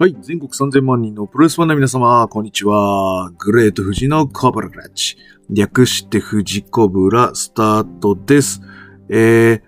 [0.00, 0.16] はい。
[0.20, 3.32] 全国3000万人のプロレスファンの皆様、こんにちは。
[3.36, 5.16] グレート富士のコブラクラッチ。
[5.50, 8.60] 略して富士コブラスタートです。
[9.08, 9.60] えー、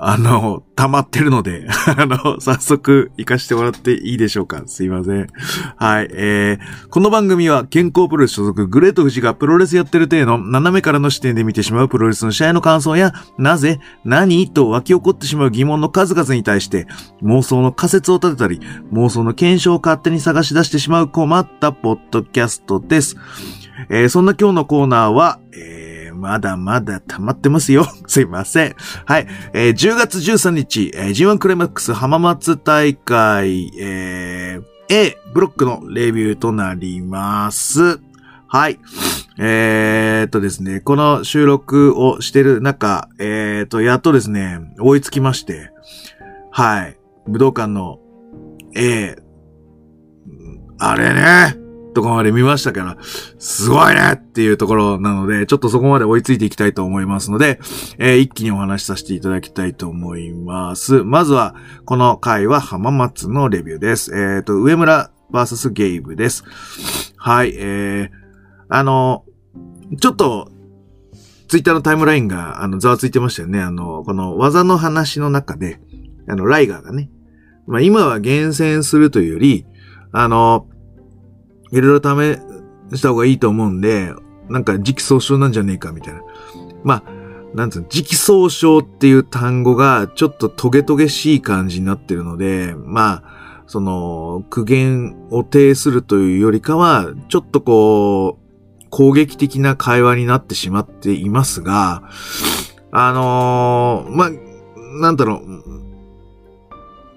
[0.00, 1.66] あの、溜まってるので、
[1.96, 4.62] あの、早速行かしてもらっていいでしょうか。
[4.66, 5.26] すいません。
[5.76, 6.08] はい。
[6.12, 16.86] えー、この番組は健康プロレス所属グレート富士がプロレスやってる体の斜めからの視点で見てしまうプロレスの試合の感想や、なぜ、何と湧き起こってしまう疑問の数々に対して、
[17.24, 18.60] 妄想の仮説を立てたり、
[18.92, 23.16] 妄想の検証を勝手に探し出してしまう困ったポッドキャストです。
[23.90, 25.87] えーそんな今日のコーナーは、えー
[26.18, 27.86] まだまだ溜まってますよ。
[28.06, 28.74] すいません。
[29.06, 29.26] はい。
[29.52, 38.00] えー10月13日、えー G1 クライマックス浜松大会、えー A ブロックのレビューとなります。
[38.46, 38.78] はい。
[39.38, 45.70] えーっとですね、この収録をしてる中、えーっと、やっとですね、追いつきまして、
[46.50, 46.96] はい。
[47.28, 47.98] 武道館の
[48.74, 49.16] A、
[50.78, 51.67] あれね、
[51.98, 57.58] とこまで見ましたから、すごいねっていうところなので、ちょっとそこまで追いついていきたいと思いますので、
[57.98, 61.02] えー一気にお話しさせていただきたいと思います。
[61.02, 61.54] まずは、
[61.84, 64.14] この回は浜松のレビューです。
[64.14, 66.44] えっ、と、上村 VS ゲイブです。
[67.16, 68.10] はい、えー、
[68.68, 69.24] あの、
[70.00, 70.50] ちょっと、
[71.48, 73.60] ツイッターのタイムラインが、あの、ざわついてましたよね。
[73.60, 75.80] あの、この技の話の中で、
[76.28, 77.10] あの、ライガーがね、
[77.66, 79.66] まあ今は厳選するというより、
[80.12, 80.68] あの、
[81.72, 82.40] いろいろ
[82.90, 84.12] 試した方がいいと思うんで、
[84.48, 86.22] なんか時期総称なんじゃねえかみたいな。
[86.84, 87.10] まあ、
[87.54, 102.02] なんつうの、時期総称っていう単語がちょっとトゲトゲしい感じになってるので、まあ、その、苦言を呈するというよりかは、ちょっとこう、攻撃的な会話になってしまっていますが、
[102.90, 104.30] あのーまあ、
[105.02, 105.42] なんだろ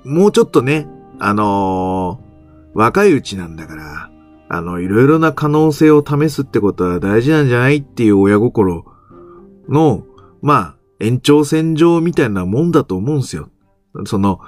[0.04, 0.88] う、もうちょっとね、
[1.20, 2.32] あのー
[2.74, 4.10] 若いうちなんだから、
[4.54, 8.84] あの、いろいろな可能性を試すってことは大事なんじゃないっていう親心
[9.70, 10.04] の、
[10.42, 13.50] まあ、延長線上みたいなもんだと思うんすよ。
[14.06, 14.42] その、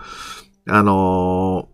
[0.67, 1.69] あの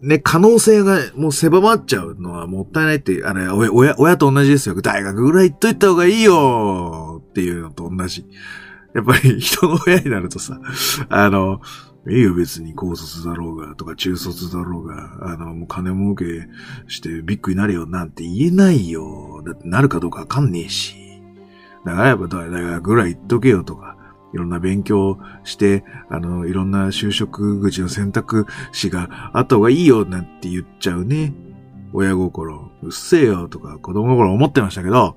[0.00, 4.80] ーね、可能性がもう狭まっちゃうのはもったいないって、あれ、親、親と同じですよ。
[4.80, 8.26] 大学ぐらい行っといた方がいいよっていうのと同じ。
[8.94, 10.58] やっぱり人の親になるとさ、
[11.10, 11.60] あの、
[12.08, 16.24] いいよ別に高卒だろうが、とか中卒だろうが、あの、もう金儲け
[16.86, 19.42] してビッグになるよなんて言えないよ。
[19.46, 20.96] だってなるかどうかわかんねえし。
[21.84, 23.96] だからやっぱ大学ぐらい行っとけよとか、
[24.34, 31.32] いろんな勉強して、あの、いろんな就職口の選択肢があった方がいいよなんて言っちゃうね。
[31.92, 32.70] 親心。
[32.82, 35.16] うっせえよとか子供の頃思ってましたけど、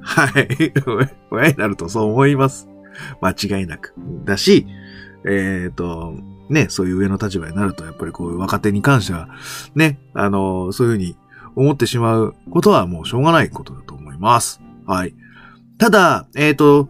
[0.00, 0.72] はい。
[1.30, 2.68] 親になるとそう思います。
[3.20, 3.94] 間違いなく。
[4.24, 4.66] だし、
[5.24, 6.14] えっ、と、
[6.48, 9.28] ね、そういう上の立場になると、やっぱりこういう若手に関しては、
[9.74, 11.16] ね、あの、そういうふうに
[11.56, 14.60] 思ってしまうことはもうしょうがないことだと思います。
[14.86, 15.14] はい。
[15.78, 16.88] ただ、えっ、と、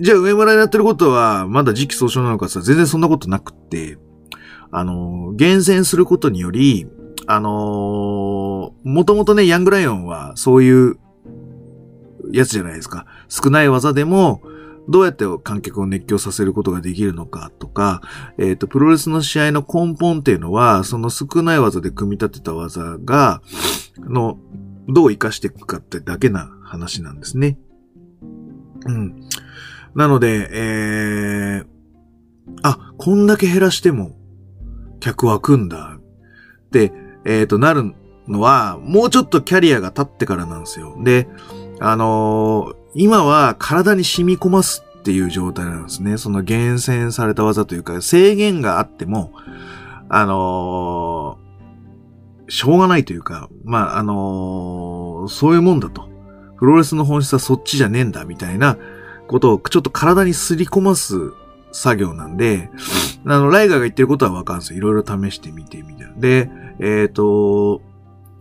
[0.00, 3.98] じゃあ上村にやってることは、まだ時期尚早なのかさ、全然そんなことなくって、
[4.70, 6.86] あの、厳選することにより、
[7.26, 10.98] あのもともとね、ヤングライオンはそういう
[12.32, 13.06] やつじゃないですか。
[13.28, 14.42] 少ない技でも、
[14.90, 18.02] どうやって観客を熱狂させることができるのかとか、
[18.38, 23.40] えっ、と、プロレスの試合の根本っていうのは、その少ない技で組み立てた技が、
[23.98, 24.38] の、
[24.88, 27.56] どう活かしていくかってだけな話なんですね。
[28.86, 29.28] うん。
[29.94, 31.66] なので、えー、
[32.64, 34.16] あ、こんだけ減らしても、
[34.98, 35.98] 客湧くんだ。
[35.98, 36.92] って、
[37.24, 37.94] えっ、と、なる
[38.26, 40.96] のは、もうちょっとキャリアが経ってからなんですよ。
[41.00, 41.28] で、
[41.78, 46.18] あのー今は体に染み込ますっていう状態なんですね。
[46.18, 49.32] その厳選された技というか、制限があっても、
[50.08, 51.50] あのー
[52.52, 56.08] しょうがないというか、まあ、あのーそういうもんだと。
[56.58, 58.76] プロレスの本質はそっちじゃねえんだ、みたいな
[59.28, 61.32] ことをちょっと体にすり込ます
[61.72, 62.70] 作業なんで、
[63.24, 64.78] あの、ライガーが言ってることはわかるんですよ。
[64.78, 66.14] いろいろ試してみて、みたいな。
[66.16, 66.50] で、
[66.80, 67.80] えっ、と、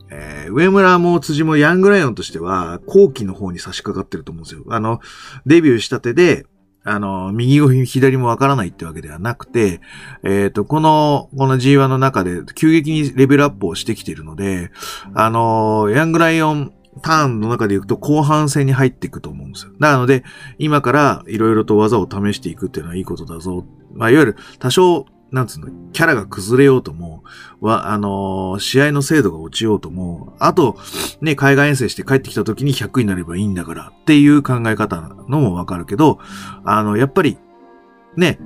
[0.10, 4.64] えー上村も辻もヤングライオンとしては、後期の方に差し掛かってると思うんですよ。
[4.70, 5.00] あの、
[5.46, 6.46] デビューしたてで、
[6.84, 9.82] あの、右も左もわからないってわけではなくて、
[10.24, 14.72] えっ、と、この、この G1 の中で急激にレベルアップをしてきているので、
[15.14, 19.74] あの、ヤングライオンターンの中でいくと後半戦に入っていくと思うんですよ。
[19.80, 20.24] なので、
[20.58, 23.66] 今からいろいろと技を試していくっていうのはいいことだぞ。
[23.94, 27.24] まあ、いわゆる多少、なんつうの、キャラが崩れようとも、
[27.62, 30.78] は、あのー試合の精度が落ちようとも、あと、
[31.22, 36.20] ね、海外遠征して帰ってきた時に100になればいいんだからっていう考え方のもわかるけど、
[36.64, 37.38] あの、やっぱり、
[38.16, 38.40] ね、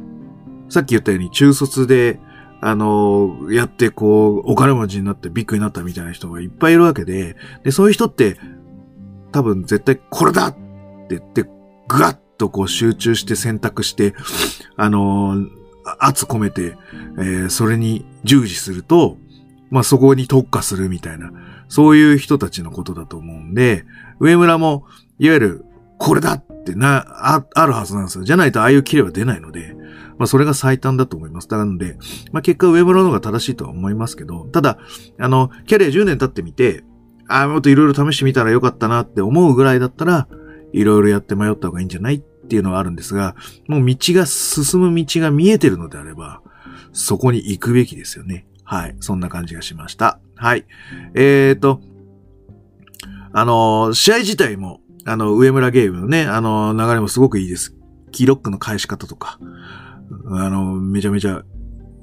[0.70, 2.20] さっき言ったように中卒で、
[2.62, 8.38] あの、やってこう、お金持ちになってビッグになったみたいな人がいっぱいいるわけで、で、そういう人って、
[9.32, 10.60] 多分絶対これだって
[11.10, 11.46] 言って、
[11.88, 14.14] ぐわっとこう集中して選択して、
[14.76, 15.46] あの
[16.00, 16.78] 圧込めて、
[17.18, 19.18] えー、それに従事すると、
[19.70, 21.32] まあ、そこに特化するみたいな、
[21.68, 23.86] そういう人たちのことだと思うんで、
[24.20, 24.86] 上村も、
[25.20, 25.66] いわゆる、
[25.98, 28.24] これだってな、あ、あるはずなんですよ。
[28.24, 29.76] じゃないとああいうキレは出ないので、
[30.18, 31.48] まあ、それが最短だと思います。
[31.50, 31.98] なので、
[32.32, 34.78] まあ、結果上村の方が正しいとは思いますけど、ただ、
[35.20, 36.84] あの、キャリア10年経ってみて、
[37.28, 40.28] ああ、もっといろいろ試してみたらよかったなって思うぐらいだったら、
[40.72, 43.36] いろいろやって迷った方がいいんじゃないっていうのはあるんですが、
[43.68, 46.42] もう道が進む道が見えてるのであれば、
[46.92, 48.46] そこに行くべきですよね。
[48.64, 48.96] はい。
[49.00, 50.20] そんな感じがしました。
[50.36, 50.66] はい。
[51.14, 51.82] えーと、
[53.32, 57.76] あの、試合自体も、あの、上村ゲームのね、あの、流れもすごくいいです。
[58.12, 59.40] キーロックの返し方とか、
[60.28, 61.44] あの、めちゃめちゃ、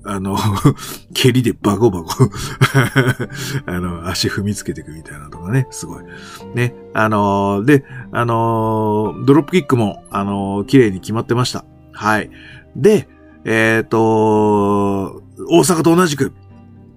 [0.04, 0.36] あの、
[1.14, 2.08] 蹴りでバコバコ
[3.66, 6.04] あの、足踏みつけていくみたいなとかね、すごい。
[6.54, 11.64] ね、あの、で、あの、ドロップキックも、あの、綺麗に決まってました。
[11.92, 12.30] はい。
[12.76, 13.08] で、
[13.44, 16.32] えっ、と、大阪と同じく、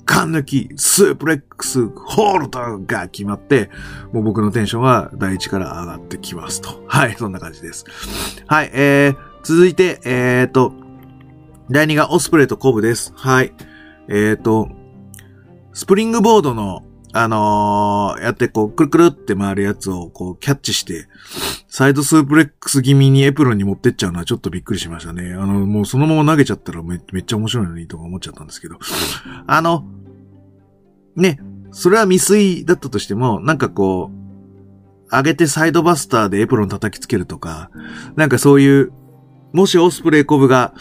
[0.05, 3.69] カン抜き、スープレックス、ホールドが決まって、
[4.11, 6.83] もう僕のテンションは第一から上がってきますと。
[6.87, 7.85] はい、そんな感じです。
[8.47, 10.73] はい、えー、続いて、えーと、
[11.73, 13.13] 第2がオスプレイとコブです。
[13.15, 13.51] はい。
[14.07, 14.69] えーと、
[15.73, 16.83] スプリングボードの
[17.13, 21.07] あのー、やってこう、くるくるって回るやつをこう、キャッチして、
[21.67, 25.33] サイドスープレックス気味にエプロンに持ってっちゃうのはちょっとびっくりしましたね。
[25.33, 28.77] あの、もうそのまま投げちゃったらめめっちゃ面白いのにとか思っちゃったんですけど。
[29.47, 29.83] あの、
[31.15, 31.39] ね、
[31.71, 37.71] それは未遂だったとしても、なんかこう、上げてサイドバスターでエプロン叩きつけるとか、
[38.15, 38.91] なんかそういう、
[39.53, 40.75] もしオスプレイコブが、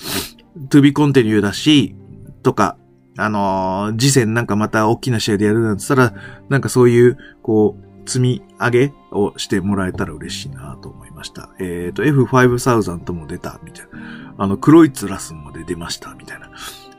[0.69, 1.95] トゥビコンテニューだし、
[2.43, 2.77] とか、
[3.19, 11.51] あのー、次戦なんかまた大きな試合でやるなんて言ったら、なんかそういう、こう、積み上げをしてもらえたら嬉しいなと思いました。
[11.61, 14.35] えっ、ー、と、F5000 も出た、みたいな。
[14.39, 16.51] あの、クロイツラスまで出ました、みたいな。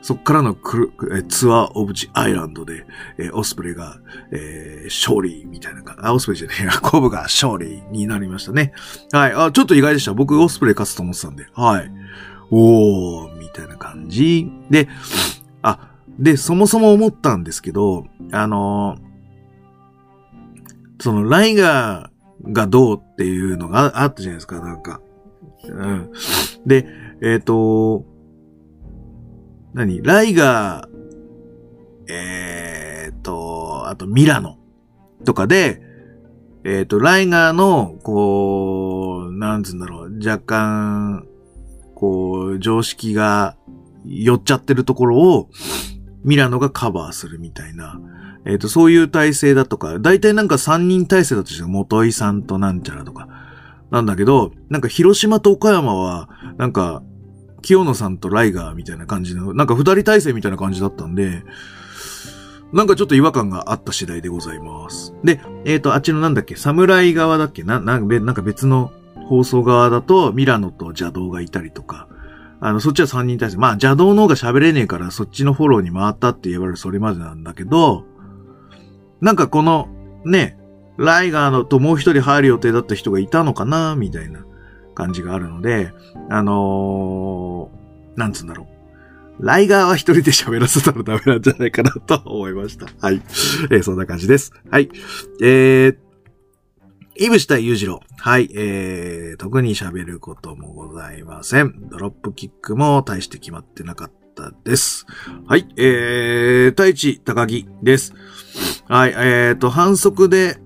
[0.04, 2.84] そっからのクルツアーオブジアイランドで、
[3.16, 3.96] えー、オスプレイが、
[4.32, 8.74] えー、勝利みたいな感じあ、オスプレイじゃねえや、 コブが勝利になりましたね。
[9.12, 9.32] はい。
[9.32, 10.12] あ、ちょっと意外でした。
[10.12, 11.46] 僕、オスプレイ勝つと思ってたんで。
[11.54, 11.90] はい。
[12.50, 14.50] おー、みたいな感じ。
[14.70, 14.88] で、
[15.62, 18.96] あ、で、そもそも思ったんですけど、あの、
[21.00, 25.00] そのライガーがどうっていうのがあったじゃないですか、なんか。
[25.64, 26.10] うん。
[26.66, 26.86] で、
[27.22, 28.04] えっ、ー、と、
[29.72, 30.02] 何？
[30.02, 34.58] ライガー、えっ、ー、と、あとミラノ
[35.24, 35.82] とかで、
[36.64, 41.26] えっ、と、ライガーの、こう、なんつうんだろう、若干、
[41.94, 43.56] こう、常識が
[44.04, 45.48] 寄っちゃってるところを、
[46.24, 48.00] ミラノがカバーするみたいな、
[48.46, 53.28] えっ、ー、と、そういう体制だとか、大体なんか3人体制だとして元井さんとなんちゃらとか、
[53.90, 57.02] なんだけど、なんか広島と岡山は、なんか、
[57.62, 61.44] 清野さんとライガーみたいな感じの、なんか二人体制みたいな感じだったんで、
[62.72, 65.14] なんかちょっと違和感があった次第でございます。
[65.22, 68.92] で、えっ、ー、と、あっちのなんだっけ、侍側だっけな、なんか別の
[69.28, 72.08] 放送側だと、ミラノと邪道がいたりとか、
[72.60, 78.04] あの、そっちは3人対して、まあ邪道の方が喋れねえからそっちのフォローに回ったって言われるそれまでなんだけど、
[79.20, 79.88] なんかこの、
[80.24, 80.58] ね、
[80.96, 84.44] ライガーのともう一人入る予定だった人がいたのかなみたいな
[84.94, 85.92] 感じがあるので、
[86.30, 88.74] あのー、なんつうんだろう。
[89.40, 92.86] ライガーは一人で喋らせたらダメなんじゃないかなと思いました。
[93.00, 93.16] はい。
[93.16, 94.52] えー、そんな感じです。
[94.70, 94.88] はい。
[95.42, 95.96] えー、
[97.16, 98.00] イブした裕次郎。
[98.18, 98.50] はい。
[98.54, 101.88] えー、特に喋ることもございません。
[101.88, 105.06] ドロップキックも大して決まってなかったです。
[105.46, 105.68] はい。
[105.76, 108.14] えー、太一高木です。
[108.88, 109.10] はい。
[109.10, 110.58] えーと、反則で、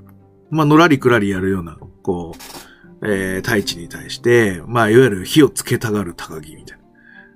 [0.51, 6.79] まあ、のらりくらりやるような、こう、えー、太一に対して、まあ、いわゆる火をつけたがる高木みたい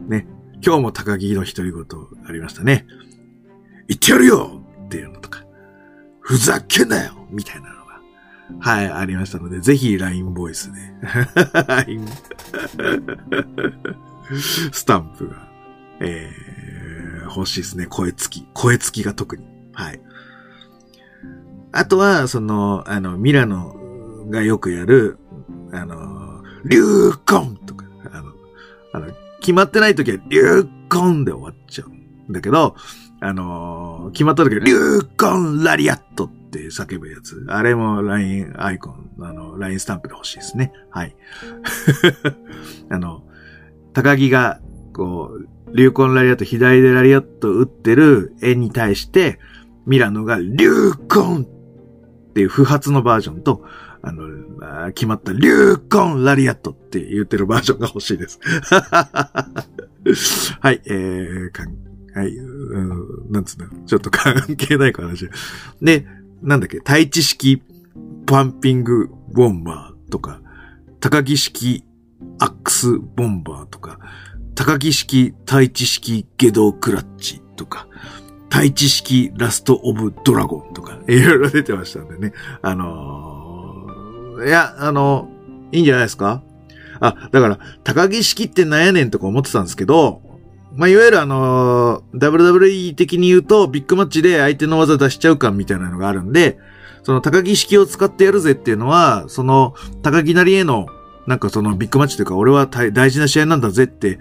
[0.00, 0.16] な。
[0.16, 0.26] ね。
[0.64, 1.84] 今日も高木の独り言
[2.26, 2.86] ありましたね。
[3.88, 5.44] 言ってやるよっていうのとか、
[6.20, 7.81] ふざけんなよみたいな。
[8.60, 10.78] はい、ありましたので、ぜひ LINE ボイスで。
[14.72, 15.48] スタンプが、
[16.00, 17.86] えー、欲しいですね。
[17.86, 18.46] 声付き。
[18.52, 19.44] 声付きが特に。
[19.72, 20.00] はい。
[21.72, 23.74] あとは、その、あの、ミラノ
[24.30, 25.18] がよくやる、
[25.72, 28.32] あの、リューコンとか、あの、
[28.92, 32.76] あの、決まってない時は、リューコンで終わっちゃうんだけど、
[33.24, 37.46] あの決まった時は、リューコンラリアットってって叫ぶやつ。
[37.48, 40.72] あれも LINE アイコン、あの、LINE スタンプで欲しいですね。
[40.90, 41.16] はい。
[42.90, 43.24] あの、
[43.94, 44.60] 高木が
[44.92, 49.38] こう、リューコンラリアット、左でラリアット打ってる絵に対して、
[49.86, 51.44] ミラノがリューコンっ
[52.34, 53.64] ていう不発のバージョンと、
[54.02, 58.40] あの、決まったリューコンラリアットって言ってるバージョンが欲しいです。
[60.60, 61.76] はい、えー、かん、
[62.14, 65.30] はい、うん、なんつうの、ちょっと関係ない話。
[65.80, 66.04] で、
[66.42, 67.62] なんだっけ、対地式
[68.26, 70.40] パンピングボンバーとか、
[71.00, 71.84] 高木式
[72.38, 73.98] アックスボンバーとか、
[74.54, 77.86] 高木式対地式下道クラッチとか、
[78.48, 82.32] 対地式ラストオブドラゴンとか、いろいろ出てましたんでね。
[82.60, 85.28] あのーいや、あの、
[85.70, 86.42] いいんじゃないですか？
[87.00, 90.31] あ、だから、高木式ってなんやねんとか思ってたんですけど、
[90.74, 96.58] まあ、いわゆるあの、WWE 的に言うと、ビッグマッチで相手の技出しちゃう感みたいなのがあるんで、
[97.02, 100.86] その高木式を使ってやるぜっていうのは、その高木なりへの、
[101.26, 104.18] なんかそのビッグマッチというか、俺は大事な試合なんだぜって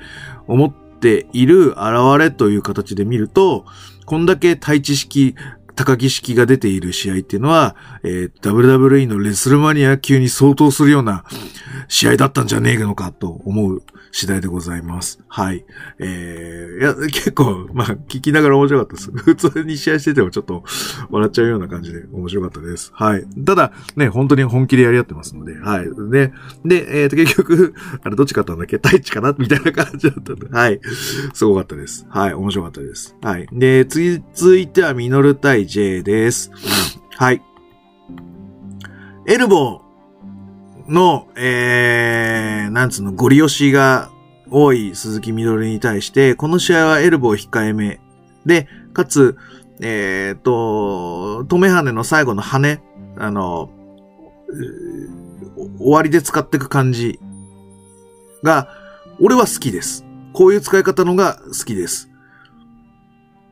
[0.48, 1.80] 思っている現
[2.20, 3.66] れという形で見ると、
[4.06, 5.36] こんだけ対地式
[5.76, 11.24] 高木式が出ている試合っていうのは、えー、WWE のレスルマニア級に相当するような
[11.88, 15.20] 試合だったんじゃねえのかと思う次第でございます。
[15.28, 15.66] はい。
[16.00, 19.12] えー、いや、結構、まあ、聞きながら面白かったです。
[19.16, 20.64] 普通に試合しててもちょっと
[21.10, 22.92] 笑っちゃうような感じで面白かったです。
[22.94, 23.26] はい。
[23.46, 25.86] ただ、ね、本当に本気でやり合ってますので、はい。
[26.12, 26.34] で、
[26.66, 27.74] で、えっ、ー、と、結局、
[28.04, 28.76] あれどっち勝ったんだっけ？
[28.78, 29.34] 太一かな？
[29.38, 30.82] みたいな感じだったんで、はい。
[31.34, 32.06] すごかったです。
[32.10, 32.34] はい。
[32.34, 33.16] 面白かったです。
[33.22, 33.48] はい。
[33.54, 36.52] で、次、続いてはミノル対 J です。
[37.18, 37.42] はい。
[39.28, 39.92] エルボー、
[40.92, 44.12] の、えー、なんつうの、ゴリ押しが
[44.50, 48.02] 多い鈴木みどりに対して、この試合はエルボー控えめ
[48.46, 49.38] で、かつ、
[49.80, 52.82] えっ、ー、と、止め羽の最後の羽、
[53.18, 53.70] あの、
[55.80, 57.20] 終わりで使っていく感じ
[58.44, 58.68] が、
[59.22, 60.06] 俺は好きです。
[60.34, 62.11] こういう使い方のが好きです。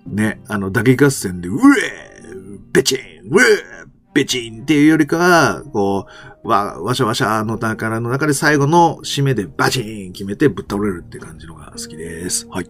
[0.10, 3.00] ね、あの、打撃合戦で、うえーペチン
[3.32, 6.08] うえーペチンっていうよりかは、こ
[6.44, 12.48] う、わ、わしゃわしゃの中の中で最後の締めでバチン決めてぶっ倒れるって感じのが好きです。
[12.50, 12.70] はい。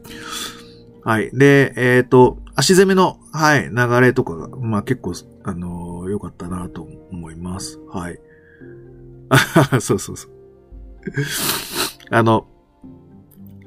[1.03, 1.31] はい。
[1.31, 7.79] で、えっ、ー、と、足攻めの、はい、流れとかが、まあ結構、あのー、良かったなと思います。
[7.91, 8.19] はい。
[9.29, 10.31] あ そうそうそう。
[12.09, 12.47] あの、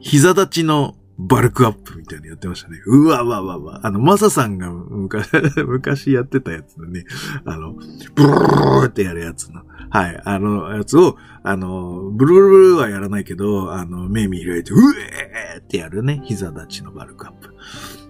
[0.01, 2.79] 膝立ちのバルクアップみたいなやってましたね。
[2.87, 3.81] うわわわわ。
[3.83, 5.29] あの、マサさんが昔、
[5.67, 7.05] 昔やってたやつのね、
[7.45, 7.75] あの、
[8.15, 9.63] ブルーってやるやつの。
[9.91, 10.21] はい。
[10.25, 16.23] あの、やつを、あの、ブルーブルーはやらないけど、あの、目見開いて、うえーってやるね。
[16.25, 17.55] 膝立ちのバルクアップ。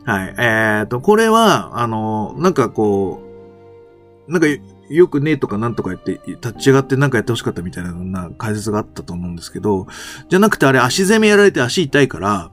[0.05, 0.35] はい。
[0.39, 3.23] えーと、これは、あの、なんかこ
[4.29, 4.47] う、なんか、
[4.89, 9.87] よくねとかなんとか言って、立ち上がってなんかやってほしかったみたいな解説があったと思うんですけど、
[10.29, 12.51] じゃなくてあれ足攻めやられて足痛いから、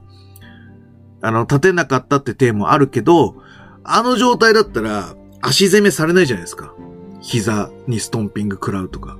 [1.22, 3.36] あの、立てなかったって点もあるけど、
[3.84, 6.74] あの状態だったら、足攻めされないじゃないですか。
[7.20, 9.18] 膝にストンピング食らうとか。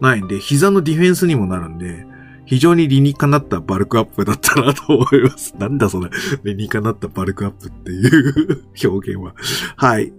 [0.00, 2.06] ないんで、膝のディフェンスにもなるんで、
[2.44, 5.54] 非常に理にかなったバルクアップだったなと思います。
[5.58, 6.10] なんだそれ。
[6.44, 9.34] 理にかなったバルクアップっていう 表現は。
[9.76, 10.12] はい。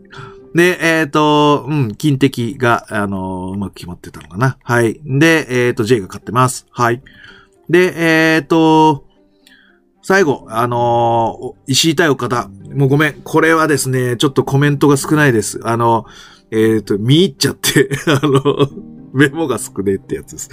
[0.53, 4.57] で、えっ、ー、と、うん、金敵が、あのー、うまく決まってたのかな。
[4.63, 4.99] はい。
[5.05, 6.65] で、えっ、ー、と、J が勝ってます。
[6.71, 7.01] はい。
[7.69, 7.93] で、
[8.35, 9.05] えっ、と、
[10.07, 12.49] 最後、あのー、石井対岡田。
[12.73, 13.21] もうごめん。
[13.25, 15.59] これはですね、ちょっとコメントが少ないです。
[15.63, 16.05] あの、
[16.49, 18.69] えっ、ー、と、見入っちゃって あの、
[19.11, 20.49] メモが少ねえってやつです。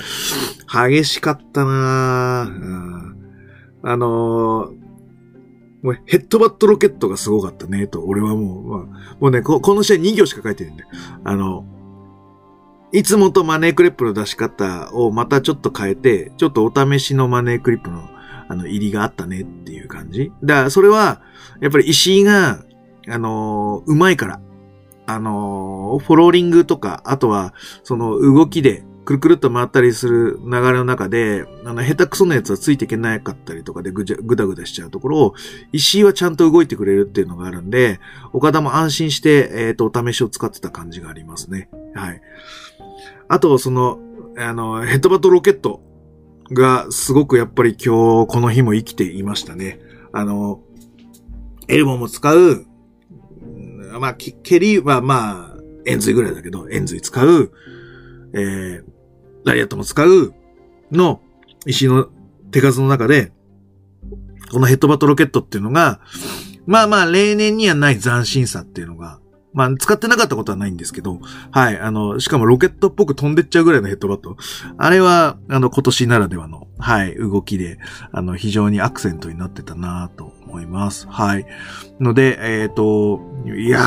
[0.66, 3.88] 激しかったなぁ。
[3.88, 8.02] あのー、もうヘッドバットロケットがすごかったね、と。
[8.02, 10.82] 俺はもう、まあ、もうねこ、この試合2行しか書いてないんで。
[11.22, 11.64] あの、
[12.90, 18.08] いつもとマネークリップの出し方をまたちょっと変えて、ちょっとお試しのマネークリップの
[18.48, 20.32] あの、入りがあったねっていう感じ。
[20.42, 21.22] だから、それは、
[21.60, 22.64] やっぱり石井が、
[23.08, 24.40] あのー、うまいから。
[25.06, 35.34] あの、フォローリングとか、あとは、その動きで、くるくるっと回ったりする流れの中で、あの、下手くそなやつはついていけなかったりとかでぐじゃ、ぐだぐだしちゃうところを、
[35.72, 38.00] 石井はちゃんと動いてくれるっていうのがあるんで、
[38.32, 41.68] 岡田も安心して、えっ、ー、と、お試しを使ってた感じがありますね。
[41.94, 42.22] はい。
[43.28, 43.98] あと、その、
[44.38, 45.82] あの、ヘッドバットロケット。
[46.50, 49.80] がすごくやっぱり今日この日も生きていましたね。
[50.12, 50.60] あの、
[51.68, 52.66] エルボーも使う、
[53.98, 57.52] まあ、蹴りはまあ、円髄ぐらいだけど、円髄使う、
[58.34, 58.84] えー、
[59.44, 60.34] ラリアットも使う
[60.90, 61.20] の
[61.66, 62.08] 石の
[62.50, 63.32] 手数の中で、
[64.50, 66.00] このヘッドバットロケットっていうのが、
[66.66, 69.20] まあまあ、例年にはない斬新さっていうのが
[69.54, 71.20] まあ、使ってなかったことはないんですけど、
[71.52, 71.78] はい。
[71.78, 74.36] あの、しかもロケットっぽく飛んでっちゃうぐらいのヘッドバット。
[74.76, 77.78] あれは、あの、今年ならではの、はい、動きで、
[78.12, 81.06] あの、非常にアクセントになってたなと思います。
[81.08, 81.46] はい。
[82.00, 83.80] ので、えっ、ー、と、いや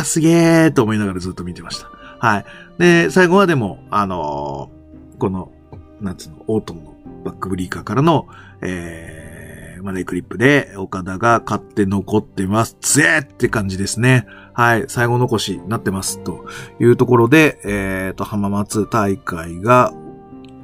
[0.00, 1.90] ー、すげーと思いながらずっと見てました。
[2.18, 2.44] はい。
[2.78, 5.52] で、最後はでも、あのー、この、
[6.00, 8.26] 夏のオートムのバックブリーカーからの、
[8.62, 12.76] えー、マネークリップで岡田が買って残ってます。
[12.80, 14.26] ぜーって感じですね。
[14.56, 14.84] はい。
[14.88, 16.18] 最後残しになってます。
[16.24, 16.46] と
[16.80, 19.92] いうところで、えっ、ー、と、浜松大会が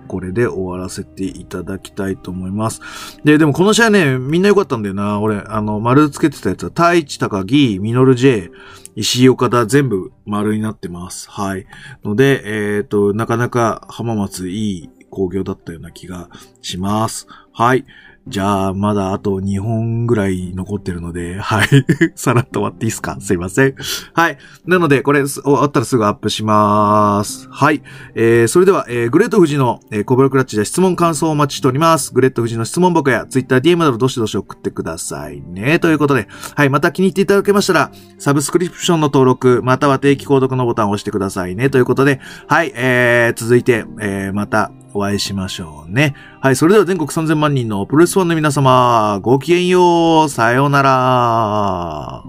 [0.09, 2.81] これで終わらせていただきたいと思います。
[3.23, 5.21] で、でもこの試合ね、みんな良かったんだよな。
[5.21, 8.51] 俺、あの、丸つけてたやつは、太一高木、ミノル J、
[8.97, 11.31] 石井岡田全部丸になってます。
[11.31, 11.67] はい。
[12.03, 16.31] ので、えっ、ー、と、なかなか浜松いい工業だったような気が
[16.63, 17.27] します。
[17.53, 17.85] はい。
[18.29, 21.69] じゃあ、まだあと2本ぐらい残ってるので、はい。
[22.15, 23.17] さらっと終わっていいですか？
[23.21, 23.75] すいません。
[24.15, 24.39] はい。
[24.65, 27.49] なので、これ、終わったらすぐアップします。
[27.51, 27.83] はい。
[28.15, 32.15] えー、それでは、えー、グレート富士の、えー、コブラクラッチで質問感想をお待ちしております。
[32.15, 35.81] グレート富士の質問箱や Twitter、DM などどしどし送ってくださいね。
[35.81, 36.71] ということで、はい。
[36.71, 41.71] また気に入っていただけましたら、サブスクリプションの登録、または定期購読のボタンを押してくださいね。
[41.71, 42.73] ということで、はい。
[42.77, 46.15] えー、続いて、えー、また、お会いしましょうね。
[46.41, 52.25] はい、それでは全国3000万人のプロレスファンの皆様、ごきげんよう、さようなら。